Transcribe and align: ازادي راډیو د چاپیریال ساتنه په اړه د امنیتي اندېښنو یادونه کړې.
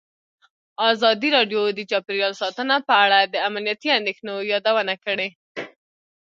ازادي 0.91 1.29
راډیو 1.37 1.61
د 1.77 1.81
چاپیریال 1.91 2.33
ساتنه 2.41 2.75
په 2.87 2.93
اړه 3.03 3.19
د 3.23 3.35
امنیتي 3.47 3.89
اندېښنو 3.99 4.33
یادونه 4.51 4.93
کړې. 5.05 5.29